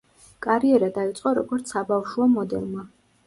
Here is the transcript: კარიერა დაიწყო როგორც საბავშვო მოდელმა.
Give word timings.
კარიერა 0.45 0.87
დაიწყო 0.95 1.33
როგორც 1.39 1.75
საბავშვო 1.75 2.29
მოდელმა. 2.39 2.89